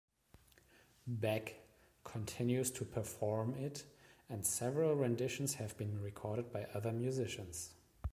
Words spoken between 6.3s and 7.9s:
by other musicians.